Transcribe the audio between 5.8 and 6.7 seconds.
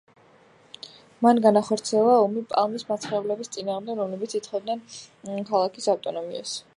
ავტონომიას.